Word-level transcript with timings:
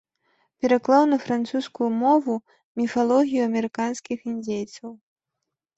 Пераклаў 0.63 1.03
на 1.11 1.17
французскую 1.25 1.89
мову 2.01 2.33
міфалогію 2.83 3.41
амерыканскіх 3.49 4.19
індзейцаў. 4.35 4.89